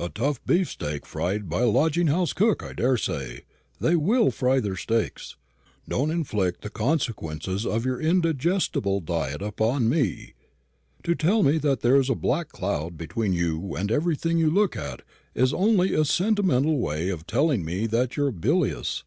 "A 0.00 0.08
tough 0.08 0.44
beefsteak 0.44 1.06
fried 1.06 1.48
by 1.48 1.60
a 1.60 1.68
lodging 1.68 2.08
house 2.08 2.32
cook, 2.32 2.60
I 2.60 2.72
daresay 2.72 3.42
they 3.78 3.94
will 3.94 4.32
fry 4.32 4.58
their 4.58 4.74
steaks. 4.74 5.36
Don't 5.88 6.10
inflict 6.10 6.62
the 6.62 6.70
consequences 6.70 7.64
of 7.64 7.84
your 7.86 8.00
indigestible 8.00 8.98
diet 8.98 9.40
upon 9.40 9.88
me. 9.88 10.34
To 11.04 11.14
tell 11.14 11.44
me 11.44 11.56
that 11.58 11.82
there's 11.82 12.10
a 12.10 12.16
black 12.16 12.48
cloud 12.48 12.96
between 12.98 13.32
you 13.32 13.76
and 13.76 13.92
everything 13.92 14.38
you 14.38 14.50
look 14.50 14.74
at, 14.76 15.02
is 15.36 15.54
only 15.54 15.94
a 15.94 16.04
sentimental 16.04 16.80
way 16.80 17.08
of 17.08 17.24
telling 17.24 17.64
me 17.64 17.86
that 17.86 18.16
you're 18.16 18.32
bilious. 18.32 19.04